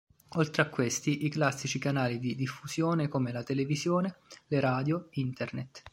[0.37, 4.15] Oltre a questi i classici canali di diffusione come la televisione,
[4.47, 5.83] le radio, internet.